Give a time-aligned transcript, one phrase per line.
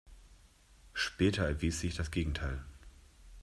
[0.93, 2.63] Später erwies sich das Gegenteil.